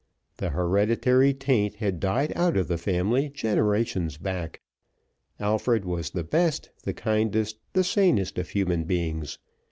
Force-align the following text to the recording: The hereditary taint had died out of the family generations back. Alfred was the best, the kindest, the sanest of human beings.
The 0.37 0.49
hereditary 0.49 1.31
taint 1.31 1.75
had 1.75 1.99
died 1.99 2.33
out 2.35 2.57
of 2.57 2.67
the 2.67 2.79
family 2.79 3.29
generations 3.29 4.17
back. 4.17 4.61
Alfred 5.39 5.85
was 5.85 6.09
the 6.09 6.23
best, 6.23 6.71
the 6.85 6.93
kindest, 6.95 7.59
the 7.73 7.83
sanest 7.83 8.39
of 8.39 8.49
human 8.49 8.85
beings. 8.85 9.37